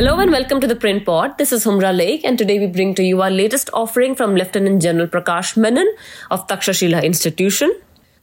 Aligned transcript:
Hello 0.00 0.18
and 0.18 0.30
welcome 0.30 0.60
to 0.62 0.66
the 0.66 0.76
Print 0.82 1.04
Pod. 1.04 1.36
This 1.36 1.52
is 1.52 1.66
Humra 1.66 1.94
Laeeq, 1.94 2.22
and 2.24 2.38
today 2.38 2.58
we 2.58 2.66
bring 2.66 2.94
to 2.94 3.02
you 3.02 3.20
our 3.20 3.30
latest 3.30 3.68
offering 3.74 4.14
from 4.14 4.34
Lieutenant 4.34 4.80
General 4.80 5.06
Prakash 5.06 5.58
Menon 5.58 5.94
of 6.30 6.46
Takshashila 6.46 7.04
Institution. 7.04 7.70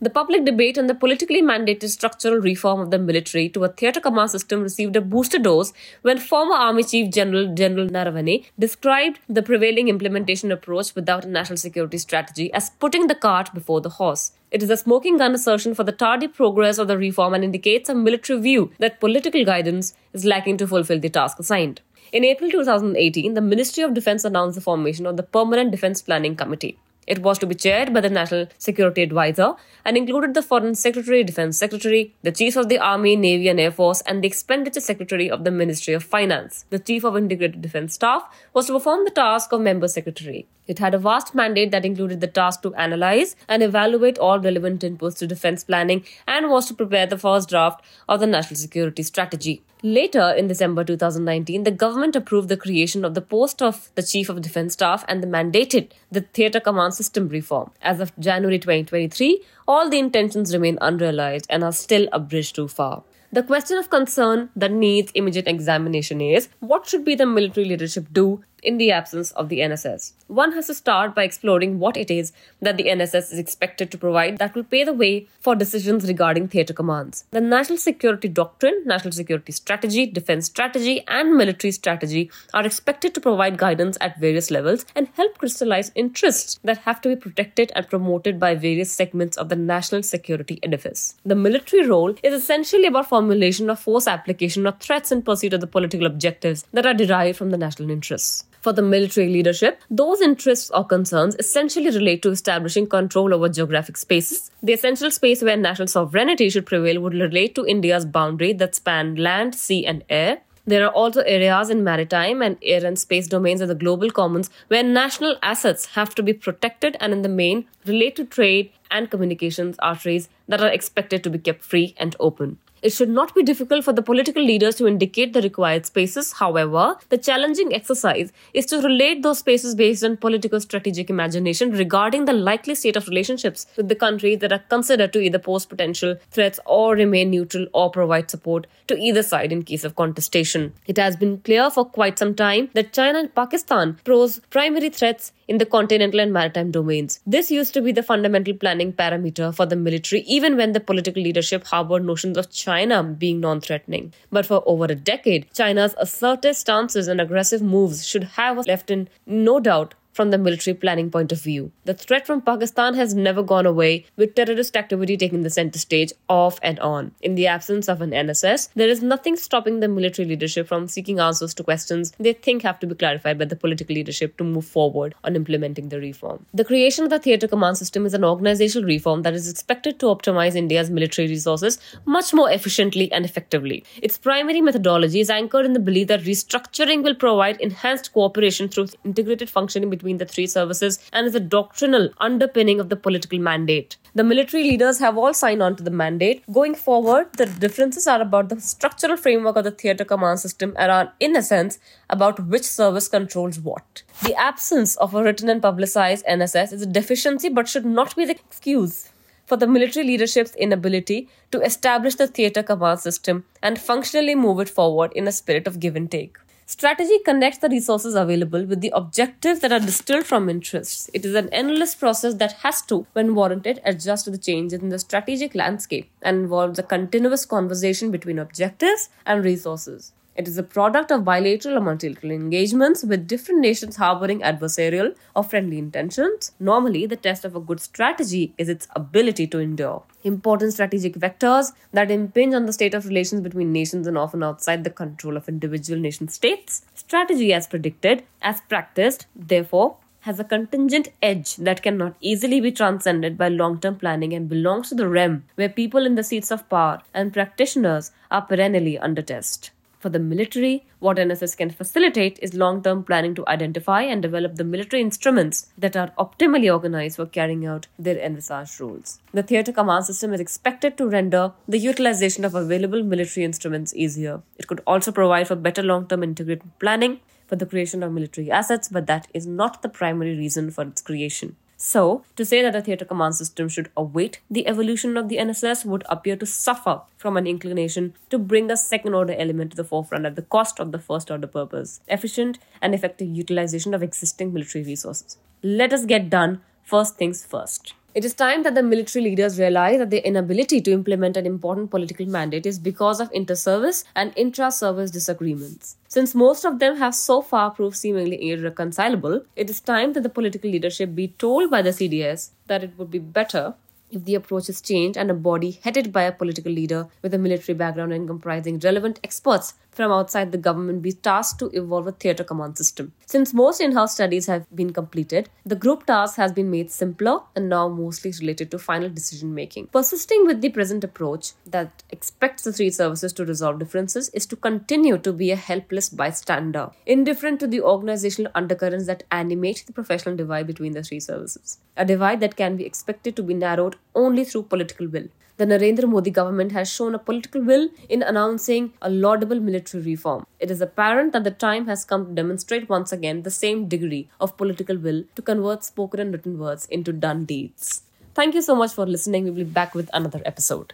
The 0.02 0.10
public 0.10 0.44
debate 0.44 0.80
on 0.80 0.88
the 0.88 0.96
politically 0.96 1.44
mandated 1.44 1.90
structural 1.90 2.40
reform 2.40 2.80
of 2.80 2.90
the 2.90 2.98
military 2.98 3.48
to 3.50 3.64
a 3.64 3.70
theatre 3.70 4.00
command 4.00 4.32
system 4.32 4.64
received 4.64 4.96
a 4.96 5.02
booster 5.02 5.38
dose 5.38 5.72
when 6.02 6.18
former 6.18 6.56
Army 6.56 6.84
Chief 6.84 7.14
General 7.14 7.54
General 7.54 7.88
Naravane 7.88 8.46
described 8.58 9.20
the 9.30 9.44
prevailing 9.44 9.88
implementation 9.88 10.52
approach 10.52 10.96
without 10.96 11.26
a 11.26 11.30
national 11.30 11.58
security 11.58 12.00
strategy 12.00 12.52
as 12.54 12.72
putting 12.72 13.06
the 13.06 13.14
cart 13.14 13.54
before 13.54 13.82
the 13.82 13.98
horse. 14.02 14.32
It 14.50 14.64
is 14.64 14.70
a 14.70 14.78
smoking 14.78 15.18
gun 15.18 15.36
assertion 15.36 15.76
for 15.76 15.84
the 15.84 15.92
tardy 15.92 16.28
progress 16.30 16.78
of 16.78 16.88
the 16.88 16.98
reform 16.98 17.34
and 17.34 17.44
indicates 17.44 17.90
a 17.90 17.96
military 17.96 18.40
view 18.40 18.72
that 18.80 19.02
political 19.02 19.44
guidance 19.44 19.94
is 20.14 20.24
lacking 20.24 20.56
to 20.58 20.68
fulfill 20.68 21.00
the 21.00 21.10
task 21.10 21.38
assigned. 21.38 21.82
In 22.14 22.24
April 22.24 22.50
2018, 22.50 23.34
the 23.34 23.42
Ministry 23.42 23.84
of 23.84 23.94
Defense 23.94 24.24
announced 24.24 24.56
the 24.56 24.62
formation 24.62 25.06
of 25.06 25.18
the 25.18 25.24
Permanent 25.24 25.72
Defense 25.72 26.02
Planning 26.02 26.38
Committee. 26.38 26.80
It 27.06 27.20
was 27.20 27.38
to 27.40 27.46
be 27.46 27.56
chaired 27.56 27.94
by 27.94 28.00
the 28.00 28.10
National 28.10 28.48
Security 28.58 29.04
Advisor 29.04 29.56
and 29.84 29.98
included 29.98 30.34
the 30.34 30.42
Foreign 30.42 30.76
Secretary, 30.76 31.26
Defense 31.26 31.58
Secretary, 31.58 32.14
the 32.22 32.32
Chief 32.32 32.56
of 32.56 32.70
the 32.70 32.80
Army, 32.80 33.18
Navy 33.18 33.50
and 33.50 33.60
Air 33.60 33.72
Force, 33.72 34.00
and 34.02 34.24
the 34.24 34.28
Expenditure 34.28 34.80
Secretary 34.80 35.30
of 35.30 35.44
the 35.44 35.52
Ministry 35.52 35.94
of 35.94 36.06
Finance. 36.06 36.64
The 36.70 36.80
Chief 36.80 37.04
of 37.04 37.18
Integrated 37.18 37.62
Defense 37.62 37.96
Staff 37.96 38.24
was 38.54 38.68
to 38.68 38.74
perform 38.74 39.04
the 39.04 39.12
task 39.12 39.52
of 39.52 39.60
Member 39.60 39.90
Secretary. 39.90 40.48
It 40.68 40.80
had 40.80 40.94
a 40.94 41.00
vast 41.00 41.34
mandate 41.34 41.72
that 41.72 41.86
included 41.86 42.22
the 42.22 42.28
task 42.28 42.62
to 42.64 42.74
analyze 42.76 43.36
and 43.48 43.64
evaluate 43.64 44.18
all 44.18 44.40
relevant 44.40 44.82
inputs 44.82 45.18
to 45.20 45.28
defense 45.28 45.64
planning 45.64 46.04
and 46.28 46.50
was 46.50 46.68
to 46.68 46.74
prepare 46.74 47.08
the 47.08 47.18
first 47.18 47.50
draft 47.50 47.84
of 48.10 48.20
the 48.20 48.28
National 48.28 48.58
Security 48.58 49.04
Strategy. 49.04 49.64
Later, 49.84 50.32
in 50.32 50.48
December 50.48 50.84
2019, 50.84 51.64
the 51.64 51.72
government 51.72 52.16
approved 52.16 52.50
the 52.50 52.58
creation 52.58 53.06
of 53.06 53.14
the 53.14 53.22
post 53.22 53.62
of 53.62 53.92
the 53.96 54.02
Chief 54.02 54.28
of 54.28 54.42
Defense 54.42 54.74
Staff 54.74 55.06
and 55.08 55.22
the 55.22 55.28
mandated 55.28 55.92
the 56.12 56.22
Theatre 56.22 56.60
Command 56.60 56.96
System 56.96 57.30
reform. 57.30 57.72
As 57.82 58.00
of 58.00 58.12
January 58.20 58.58
2023, 58.58 59.44
all 59.68 59.88
the 59.90 60.00
intentions 60.00 60.54
remain 60.54 60.80
unrealized 60.82 61.46
and 61.50 61.64
are 61.64 61.72
still 61.72 62.08
a 62.12 62.20
bridge 62.20 62.54
too 62.54 62.68
far. 62.68 63.04
The 63.32 63.44
question 63.44 63.78
of 63.78 63.90
concern 63.90 64.50
that 64.56 64.72
needs 64.72 65.12
immediate 65.14 65.48
examination 65.48 66.22
is 66.22 66.48
what 66.60 66.88
should 66.88 67.04
be 67.04 67.14
the 67.14 67.26
military 67.26 67.68
leadership 67.68 68.08
do 68.14 68.42
in 68.68 68.78
the 68.78 68.92
absence 68.92 69.32
of 69.32 69.48
the 69.48 69.60
NSS. 69.60 70.12
One 70.28 70.52
has 70.52 70.68
to 70.68 70.74
start 70.74 71.16
by 71.16 71.24
exploring 71.24 71.80
what 71.80 71.96
it 71.96 72.12
is 72.12 72.34
that 72.62 72.76
the 72.76 72.90
NSS 72.96 73.32
is 73.32 73.40
expected 73.40 73.90
to 73.92 73.98
provide 73.98 74.38
that 74.40 74.56
will 74.56 74.66
pave 74.66 74.88
the 74.88 74.94
way 74.94 75.28
for 75.40 75.56
decisions 75.56 76.06
regarding 76.06 76.50
theatre 76.50 76.74
commands. 76.74 77.24
The 77.32 77.40
National 77.40 77.78
Security 77.78 78.28
Doctrine, 78.28 78.84
National 78.86 79.14
Security 79.14 79.54
Strategy, 79.54 80.06
Defense 80.06 80.48
Strategy, 80.48 81.06
and 81.08 81.38
Military 81.38 81.72
Strategy 81.72 82.30
are 82.54 82.66
expected 82.66 83.14
to 83.14 83.22
provide 83.22 83.58
guidance 83.58 83.98
at 84.02 84.20
various 84.20 84.52
levels 84.52 84.86
and 84.96 85.08
help 85.14 85.38
crystallize 85.38 85.94
interests 85.96 86.60
that 86.66 86.80
have 86.80 87.00
to 87.02 87.10
be 87.10 87.16
protected 87.16 87.72
and 87.74 87.90
promoted 87.90 88.38
by 88.38 88.54
various 88.54 88.92
segments 88.92 89.38
of 89.38 89.48
the 89.48 89.56
national 89.56 90.04
security 90.04 90.60
edifice. 90.62 91.16
The 91.26 91.36
military 91.36 91.88
role 91.88 92.16
is 92.22 92.34
essentially 92.34 92.88
about 92.88 93.08
formulation 93.08 93.70
of 93.70 93.80
force 93.80 94.08
application 94.08 94.68
or 94.68 94.74
threats 94.74 95.14
in 95.14 95.22
pursuit 95.22 95.54
of 95.54 95.62
the 95.62 95.68
political 95.68 96.06
objectives 96.06 96.66
that 96.74 96.86
are 96.86 96.94
derived 96.94 97.38
from 97.38 97.52
the 97.52 97.58
national 97.58 97.90
interests 97.90 98.44
for 98.62 98.74
the 98.74 98.82
military 98.82 99.30
leadership, 99.30 99.82
those 99.90 100.22
interests 100.22 100.70
or 100.72 100.86
concerns 100.86 101.36
essentially 101.40 101.90
relate 101.90 102.22
to 102.24 102.30
establishing 102.32 102.88
control 102.88 103.34
over 103.34 103.50
geographic 103.50 103.98
spaces. 103.98 104.52
The 104.62 104.74
essential 104.74 105.12
space 105.12 105.42
where 105.42 105.58
national 105.58 105.88
sovereignty 105.88 106.50
should 106.50 106.66
prevail 106.66 107.02
would 107.02 107.14
relate 107.14 107.56
to 107.56 107.66
India's 107.66 108.06
boundary 108.06 108.54
that 108.54 108.76
span 108.76 109.16
land, 109.16 109.56
sea, 109.56 109.86
and 109.86 110.04
air. 110.10 110.42
There 110.66 110.86
are 110.86 110.92
also 110.92 111.22
areas 111.22 111.70
in 111.70 111.86
maritime 111.86 112.42
and 112.42 112.58
air 112.62 112.86
and 112.86 113.00
space 113.00 113.28
domains 113.28 113.62
of 113.62 113.70
the 113.70 113.76
global 113.76 114.10
commons 114.10 114.50
where 114.68 114.84
national 114.84 115.38
assets 115.42 115.86
have 115.96 116.14
to 116.16 116.24
be 116.24 116.34
protected 116.34 116.98
and, 117.00 117.14
in 117.14 117.22
the 117.22 117.30
main, 117.30 117.68
relate 117.86 118.18
to 118.18 118.26
trade 118.26 118.72
and 118.92 119.10
communications 119.10 119.78
arteries 119.80 120.28
that 120.50 120.62
are 120.62 120.68
expected 120.68 121.24
to 121.24 121.30
be 121.30 121.40
kept 121.40 121.64
free 121.64 121.96
and 121.98 122.18
open. 122.20 122.58
It 122.84 122.94
should 122.94 123.10
not 123.10 123.34
be 123.34 123.42
difficult 123.42 123.84
for 123.84 123.92
the 123.92 124.04
political 124.04 124.44
leaders 124.44 124.76
to 124.76 124.88
indicate 124.88 125.34
the 125.34 125.42
required 125.42 125.88
spaces. 125.88 126.34
However, 126.34 126.98
the 127.10 127.18
challenging 127.18 127.74
exercise 127.74 128.32
is 128.54 128.68
to 128.68 128.82
relate 128.82 129.24
those 129.24 129.40
spaces 129.40 129.74
based 129.74 130.04
on 130.04 130.18
political 130.18 130.62
strategic 130.62 131.10
imagination 131.10 131.72
regarding 131.72 132.26
the 132.26 132.34
likely 132.34 132.76
state 132.76 132.96
of 132.96 133.08
relationships 133.08 133.66
with 133.78 133.90
the 133.90 133.96
countries 133.96 134.40
that 134.40 134.54
are 134.54 134.64
considered 134.70 135.12
to 135.14 135.20
either 135.20 135.40
pose 135.40 135.66
potential 135.66 136.16
threats 136.30 136.60
or 136.66 136.94
remain 136.94 137.32
neutral 137.32 137.66
or 137.74 137.90
provide 137.90 138.30
support 138.30 138.68
to 138.88 138.98
either 138.98 139.24
side 139.24 139.52
in 139.52 139.64
case 139.64 139.84
of 139.84 139.96
contestation. 139.96 140.72
It 140.86 140.98
has 141.00 141.16
been 141.16 141.40
clear 141.40 141.72
for 141.72 141.84
quite 141.84 142.20
some 142.20 142.36
time 142.36 142.70
that 142.74 142.94
China 142.94 143.20
and 143.20 143.34
Pakistan 143.34 143.98
pose 144.06 144.40
primary 144.52 144.90
threats 144.90 145.32
in 145.48 145.58
the 145.58 145.66
continental 145.66 146.20
and 146.20 146.34
maritime 146.34 146.72
domains. 146.72 147.22
This 147.26 147.50
used 147.50 147.74
to 147.74 147.82
be 147.82 147.92
the 147.92 148.04
fundamental 148.04 148.54
planning 148.54 148.92
parameter 148.94 149.54
for 149.56 149.66
the 149.66 149.78
military, 149.78 150.22
even 150.24 150.58
when 150.58 150.74
the 150.74 150.80
political 150.80 151.24
leadership 151.24 151.66
harbored 151.66 152.06
notions 152.06 152.38
of 152.38 152.52
China 152.52 152.67
being 152.68 153.40
non 153.40 153.62
threatening. 153.62 154.14
But 154.32 154.46
for 154.46 154.62
over 154.66 154.86
a 154.86 154.96
decade, 154.96 155.48
China's 155.54 155.96
assertive 155.98 156.56
stances 156.56 157.08
and 157.08 157.22
aggressive 157.22 157.62
moves 157.62 158.06
should 158.06 158.24
have 158.24 158.66
left 158.68 158.92
in 158.92 159.08
no 159.26 159.60
doubt 159.60 159.94
from 160.18 160.32
the 160.32 160.38
military 160.38 160.74
planning 160.74 161.10
point 161.12 161.32
of 161.32 161.42
view. 161.42 161.72
The 161.86 161.94
threat 161.94 162.28
from 162.28 162.42
Pakistan 162.42 162.96
has 162.96 163.14
never 163.14 163.44
gone 163.44 163.68
away, 163.68 164.06
with 164.18 164.34
terrorist 164.36 164.76
activity 164.76 165.16
taking 165.16 165.44
the 165.44 165.50
center 165.50 165.80
stage 165.80 166.12
off 166.28 166.60
and 166.64 166.80
on. 166.80 167.12
In 167.22 167.36
the 167.36 167.46
absence 167.48 167.88
of 167.88 168.02
an 168.02 168.12
NSS, 168.12 168.70
there 168.76 168.90
is 168.90 169.04
nothing 169.04 169.36
stopping 169.36 169.80
the 169.80 169.88
military 169.88 170.28
leadership 170.28 170.68
from 170.68 170.88
seeking 170.88 171.20
answers 171.20 171.54
to 171.54 171.64
questions 171.64 172.14
they 172.20 172.34
think 172.34 172.64
have 172.64 172.80
to 172.80 172.88
be 172.88 172.96
clarified 172.96 173.38
by 173.38 173.46
the 173.46 173.56
political 173.56 173.94
leadership 173.94 174.36
to 174.38 174.44
move 174.44 174.66
forward 174.66 175.14
on 175.24 175.36
implementing 175.36 175.90
the 175.90 176.00
reform. 176.00 176.46
The 176.54 176.66
creation 176.66 177.04
of 177.04 177.12
the 177.12 177.20
theatre 177.20 177.48
command 177.48 177.78
system 177.78 178.08
is 178.08 178.16
an 178.16 178.24
organizational 178.24 178.88
reform 178.88 179.22
that 179.22 179.36
is 179.36 179.48
expected 179.50 180.00
to 180.00 180.08
optimize 180.08 180.56
India's 180.56 180.90
military 180.90 181.28
resources 181.28 181.78
much 182.06 182.34
more 182.34 182.50
efficiently 182.50 183.12
and 183.12 183.24
effectively. 183.24 183.84
Its 184.02 184.18
primary 184.18 184.62
methodology 184.62 185.20
is 185.20 185.30
anchored 185.30 185.66
in 185.66 185.74
the 185.74 185.86
belief 185.92 186.08
that 186.08 186.22
restructuring 186.22 187.04
will 187.04 187.16
provide 187.16 187.62
enhanced 187.62 188.12
cooperation 188.14 188.68
through 188.68 188.88
integrated 189.04 189.50
functioning 189.50 189.90
between 189.90 190.07
between 190.08 190.18
the 190.20 190.34
three 190.34 190.48
services 190.48 191.00
and 191.12 191.28
is 191.28 191.36
a 191.36 191.40
doctrinal 191.40 192.10
underpinning 192.20 192.80
of 192.80 192.88
the 192.90 192.96
political 192.96 193.40
mandate. 193.40 193.98
The 194.16 194.24
military 194.24 194.64
leaders 194.64 195.00
have 195.00 195.18
all 195.18 195.34
signed 195.34 195.62
on 195.62 195.76
to 195.76 195.84
the 195.84 195.92
mandate. 195.92 196.44
Going 196.52 196.76
forward, 196.76 197.34
the 197.34 197.46
differences 197.46 198.08
are 198.08 198.22
about 198.22 198.48
the 198.48 198.62
structural 198.62 199.18
framework 199.18 199.58
of 199.58 199.66
the 199.66 199.72
theatre 199.72 200.06
command 200.06 200.40
system 200.40 200.74
and 200.78 200.92
are, 200.92 201.14
in 201.20 201.36
a 201.36 201.42
sense, 201.42 201.80
about 202.10 202.40
which 202.48 202.64
service 202.64 203.10
controls 203.10 203.60
what. 203.60 204.04
The 204.24 204.36
absence 204.36 204.96
of 204.96 205.14
a 205.14 205.22
written 205.22 205.50
and 205.50 205.62
publicized 205.62 206.26
NSS 206.26 206.72
is 206.72 206.82
a 206.82 206.94
deficiency 207.00 207.50
but 207.50 207.68
should 207.68 207.86
not 207.86 208.16
be 208.16 208.26
the 208.26 208.40
excuse 208.40 209.10
for 209.46 209.58
the 209.58 209.68
military 209.68 210.06
leadership's 210.06 210.56
inability 210.56 211.30
to 211.52 211.62
establish 211.62 212.16
the 212.16 212.28
theatre 212.28 212.64
command 212.64 213.00
system 213.00 213.46
and 213.62 213.80
functionally 213.80 214.36
move 214.36 214.60
it 214.60 214.70
forward 214.70 215.12
in 215.14 215.28
a 215.28 215.32
spirit 215.32 215.68
of 215.68 215.80
give 215.80 215.96
and 215.96 216.12
take. 216.12 216.38
Strategy 216.70 217.18
connects 217.24 217.60
the 217.60 217.70
resources 217.70 218.14
available 218.14 218.66
with 218.66 218.82
the 218.82 218.92
objectives 218.94 219.62
that 219.62 219.72
are 219.72 219.80
distilled 219.80 220.26
from 220.26 220.50
interests. 220.50 221.10
It 221.14 221.24
is 221.24 221.34
an 221.34 221.48
endless 221.54 221.96
process 221.96 222.34
that 222.34 222.52
has 222.64 222.82
to, 222.88 223.08
when 223.14 223.36
warranted, 223.36 223.80
adjust 223.86 224.26
to 224.26 224.32
the 224.32 224.38
changes 224.38 224.82
in 224.82 224.90
the 224.90 225.00
strategic 225.00 225.56
landscape 225.56 226.10
and 226.22 226.40
involves 226.40 226.78
a 226.78 226.84
continuous 226.84 227.46
conversation 227.46 228.12
between 228.12 228.38
objectives 228.38 229.08
and 229.26 229.46
resources. 229.46 230.12
It 230.38 230.48
is 230.48 230.60
a 230.60 230.64
product 230.64 231.12
of 231.12 231.26
bilateral 231.26 231.78
or 231.78 231.82
multilateral 231.82 232.32
engagements 232.32 233.04
with 233.04 233.28
different 233.28 233.60
nations 233.60 233.96
harboring 233.96 234.42
adversarial 234.42 235.16
or 235.36 235.44
friendly 235.44 235.80
intentions. 235.80 236.52
Normally, 236.60 237.08
the 237.08 237.16
test 237.16 237.44
of 237.44 237.56
a 237.56 237.60
good 237.60 237.80
strategy 237.80 238.54
is 238.56 238.70
its 238.70 238.88
ability 238.96 239.48
to 239.48 239.58
endure. 239.58 240.04
Important 240.24 240.74
strategic 240.74 241.16
vectors 241.16 241.72
that 241.92 242.12
impinge 242.12 242.54
on 242.54 242.68
the 242.68 242.74
state 242.74 242.94
of 242.94 243.08
relations 243.08 243.42
between 243.42 243.74
nations 243.74 244.06
and 244.06 244.16
often 244.16 244.44
outside 244.44 244.84
the 244.84 244.92
control 244.92 245.38
of 245.38 245.50
individual 245.50 246.00
nation 246.00 246.28
states. 246.28 246.84
Strategy, 246.94 247.52
as 247.52 247.66
predicted, 247.66 248.24
as 248.44 248.62
practiced, 248.62 249.26
therefore, 249.36 249.98
has 250.20 250.40
a 250.40 250.44
contingent 250.44 251.08
edge 251.24 251.56
that 251.56 251.82
cannot 251.82 252.16
easily 252.20 252.62
be 252.62 252.72
transcended 252.72 253.40
by 253.40 253.48
long 253.48 253.80
term 253.80 253.96
planning 253.96 254.34
and 254.34 254.48
belongs 254.48 254.90
to 254.90 254.96
the 254.96 255.10
realm 255.10 255.46
where 255.56 255.70
people 255.70 256.06
in 256.06 256.14
the 256.14 256.24
seats 256.24 256.52
of 256.52 256.70
power 256.70 257.02
and 257.12 257.34
practitioners 257.34 258.12
are 258.30 258.44
perennially 258.44 259.00
under 259.00 259.24
test. 259.24 259.72
For 260.00 260.10
the 260.10 260.20
military, 260.20 260.86
what 261.00 261.18
NSS 261.18 261.58
can 261.58 261.72
facilitate 261.72 262.38
is 262.42 262.54
long 262.54 262.84
term 262.84 263.04
planning 263.04 263.34
to 263.36 263.48
identify 263.48 264.02
and 264.04 264.22
develop 264.22 264.56
the 264.56 264.64
military 264.64 265.02
instruments 265.02 265.68
that 265.78 265.96
are 265.96 266.12
optimally 266.20 266.72
organized 266.72 267.16
for 267.16 267.26
carrying 267.26 267.66
out 267.66 267.88
their 267.98 268.20
envisaged 268.20 268.80
roles. 268.80 269.20
The 269.34 269.44
theatre 269.44 269.72
command 269.72 270.06
system 270.06 270.34
is 270.34 270.40
expected 270.40 270.98
to 270.98 271.08
render 271.08 271.54
the 271.68 271.80
utilization 271.80 272.46
of 272.46 272.54
available 272.54 273.02
military 273.02 273.44
instruments 273.44 273.96
easier. 273.96 274.42
It 274.58 274.68
could 274.68 274.82
also 274.86 275.12
provide 275.12 275.48
for 275.48 275.56
better 275.56 275.82
long 275.82 276.08
term 276.08 276.22
integrated 276.22 276.70
planning 276.80 277.20
for 277.48 277.56
the 277.56 277.66
creation 277.66 278.04
of 278.04 278.12
military 278.12 278.52
assets, 278.52 278.90
but 278.90 279.08
that 279.08 279.28
is 279.34 279.48
not 279.48 279.82
the 279.82 279.90
primary 279.90 280.38
reason 280.38 280.70
for 280.70 280.84
its 280.84 281.02
creation. 281.02 281.56
So, 281.80 282.24
to 282.36 282.44
say 282.44 282.64
that 282.64 282.74
the 282.74 282.82
theatre 282.82 283.06
command 283.06 283.36
system 283.36 283.70
should 283.70 283.92
await 283.96 284.40
the 284.50 284.66
evolution 284.68 285.16
of 285.16 285.30
the 285.30 285.38
NSS 285.38 285.86
would 285.86 286.04
appear 286.10 286.36
to 286.36 286.46
suffer 286.46 287.02
from 287.18 287.38
an 287.38 287.46
inclination 287.46 288.16
to 288.32 288.40
bring 288.40 288.72
a 288.72 288.78
second 288.78 289.14
order 289.14 289.34
element 289.34 289.72
to 289.72 289.78
the 289.78 289.84
forefront 289.84 290.26
at 290.26 290.36
the 290.36 290.42
cost 290.42 290.80
of 290.80 290.92
the 290.92 290.98
first 290.98 291.30
order 291.30 291.46
purpose 291.46 292.00
efficient 292.08 292.58
and 292.82 292.96
effective 292.96 293.28
utilization 293.28 293.94
of 293.94 294.02
existing 294.02 294.52
military 294.52 294.84
resources. 294.84 295.38
Let 295.62 295.94
us 295.94 296.06
get 296.06 296.32
done 296.32 296.62
first 296.84 297.16
things 297.18 297.46
first. 297.46 297.94
It 298.18 298.26
is 298.26 298.34
time 298.34 298.64
that 298.64 298.74
the 298.74 298.82
military 298.82 299.26
leaders 299.26 299.60
realize 299.60 300.00
that 300.00 300.10
their 300.10 300.22
inability 300.22 300.82
to 300.82 300.92
implement 300.92 301.38
an 301.38 301.46
important 301.46 301.92
political 301.92 302.26
mandate 302.26 302.66
is 302.66 302.80
because 302.80 303.20
of 303.20 303.30
inter 303.32 303.54
service 303.54 304.06
and 304.16 304.34
intra 304.36 304.72
service 304.72 305.12
disagreements. 305.12 305.98
Since 306.08 306.34
most 306.34 306.66
of 306.66 306.80
them 306.80 306.98
have 306.98 307.14
so 307.14 307.44
far 307.44 307.70
proved 307.70 307.96
seemingly 307.96 308.50
irreconcilable, 308.50 309.44
it 309.56 309.70
is 309.70 309.80
time 309.80 310.14
that 310.14 310.24
the 310.24 310.30
political 310.30 310.72
leadership 310.72 311.14
be 311.14 311.28
told 311.28 311.70
by 311.70 311.84
the 311.84 311.92
CDS 311.92 312.50
that 312.66 312.84
it 312.84 312.98
would 312.98 313.12
be 313.12 313.20
better 313.20 313.76
if 314.10 314.26
the 314.26 314.34
approach 314.34 314.68
is 314.68 314.82
changed 314.82 315.16
and 315.16 315.30
a 315.30 315.36
body 315.36 315.80
headed 315.84 316.12
by 316.12 316.24
a 316.24 316.32
political 316.32 316.72
leader 316.72 317.08
with 317.22 317.36
a 317.36 317.38
military 317.38 317.78
background 317.78 318.14
and 318.14 318.28
comprising 318.28 318.80
relevant 318.80 319.20
experts 319.24 319.76
from 319.92 320.12
outside 320.12 320.52
the 320.52 320.58
government 320.58 321.04
be 321.04 321.12
tasked 321.12 321.60
to 321.60 321.70
evolve 321.70 322.08
a 322.08 322.12
theatre 322.14 322.44
command 322.44 322.80
system. 322.80 323.14
Since 323.30 323.54
most 323.54 323.82
in 323.82 323.92
house 323.92 324.14
studies 324.14 324.46
have 324.46 324.74
been 324.74 324.94
completed, 324.94 325.50
the 325.66 325.76
group 325.76 326.06
task 326.06 326.38
has 326.38 326.54
been 326.54 326.72
made 326.72 326.90
simpler 326.90 327.42
and 327.58 327.68
now 327.68 327.90
mostly 327.90 328.32
related 328.40 328.72
to 328.72 328.80
final 328.80 329.10
decision 329.10 329.54
making. 329.54 329.88
Persisting 329.88 330.46
with 330.46 330.62
the 330.62 330.70
present 330.70 331.04
approach 331.04 331.52
that 331.66 332.04
expects 332.10 332.64
the 332.64 332.72
three 332.72 332.90
services 332.90 333.34
to 333.34 333.44
resolve 333.44 333.80
differences 333.80 334.30
is 334.30 334.46
to 334.46 334.56
continue 334.56 335.18
to 335.18 335.34
be 335.34 335.52
a 335.52 335.58
helpless 335.58 336.08
bystander, 336.08 336.92
indifferent 337.06 337.60
to 337.60 337.68
the 337.68 337.82
organizational 337.82 338.50
undercurrents 338.56 339.08
that 339.08 339.24
animate 339.30 339.84
the 339.86 339.92
professional 339.92 340.38
divide 340.38 340.66
between 340.66 340.94
the 340.94 341.04
three 341.04 341.20
services. 341.20 341.80
A 341.98 342.06
divide 342.06 342.40
that 342.40 342.56
can 342.56 342.78
be 342.78 342.86
expected 342.86 343.36
to 343.36 343.44
be 343.44 343.54
narrowed 343.54 343.98
only 344.16 344.46
through 344.46 344.64
political 344.64 345.06
will 345.06 345.28
the 345.58 345.66
Narendra 345.66 346.08
Modi 346.08 346.30
government 346.30 346.72
has 346.72 346.92
shown 346.92 347.16
a 347.16 347.20
political 347.20 347.62
will 347.62 347.90
in 348.10 348.22
announcing 348.22 348.94
a 349.02 349.10
laudable 349.10 349.60
military 349.60 350.04
reform. 350.04 350.46
It 350.60 350.70
is 350.70 350.82
apparent 350.82 351.34
that 351.34 351.44
the 351.44 351.52
time 351.52 351.88
has 351.88 352.06
come 352.06 352.28
to 352.28 352.34
demonstrate 352.34 352.88
once 352.88 353.12
again 353.12 353.42
the 353.42 353.52
same 353.52 353.88
degree 353.88 354.30
of 354.40 354.56
political 354.56 354.98
will 354.98 355.24
to 355.36 355.42
convert 355.42 355.84
spoken 355.84 356.20
and 356.20 356.32
written 356.32 356.60
words 356.60 356.86
into 356.86 357.12
done 357.12 357.46
deeds. 357.46 358.04
Thank 358.36 358.54
you 358.54 358.62
so 358.62 358.76
much 358.76 358.94
for 358.94 359.08
listening. 359.08 359.46
We 359.46 359.50
will 359.50 359.58
be 359.58 359.64
back 359.64 359.96
with 359.96 360.12
another 360.14 360.42
episode. 360.46 360.94